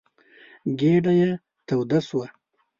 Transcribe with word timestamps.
ګېډه 0.79 1.11
يې 1.19 1.29
توده 1.67 1.99
شوه. 2.07 2.27